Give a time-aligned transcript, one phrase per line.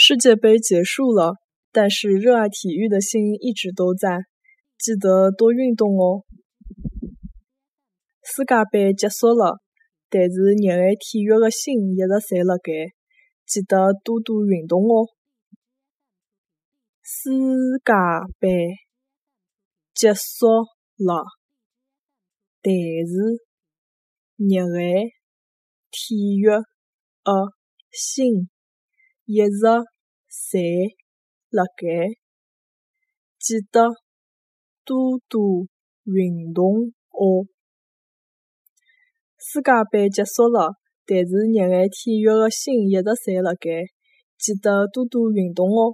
[0.00, 1.34] 世界杯结束了，
[1.72, 4.20] 但是热爱体育的心一直都在，
[4.78, 6.22] 记得多运动哦。
[8.22, 9.58] 世界杯结束了，
[10.08, 12.94] 但是热爱体育的心一直在辣盖，
[13.44, 15.08] 记得多多运动哦。
[17.02, 17.30] 世
[17.84, 17.92] 界
[18.38, 18.76] 杯
[19.94, 20.46] 结束
[20.98, 21.24] 了，
[22.62, 23.42] 但是
[24.36, 25.10] 热爱
[25.90, 26.62] 体育的
[27.90, 28.48] 心
[29.30, 29.60] 一直
[30.32, 30.96] 侪
[31.50, 32.08] 辣盖，
[33.38, 33.92] 记得
[34.86, 35.68] 多多
[36.04, 36.64] 运动
[37.12, 37.44] 哦。
[39.36, 40.72] 世界杯结束了，
[41.04, 43.84] 但是热爱体育的心一直侪辣盖，
[44.38, 45.92] 记得多多运动哦。